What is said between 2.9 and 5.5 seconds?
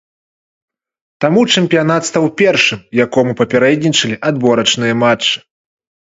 якому папярэднічалі адборачныя матчы.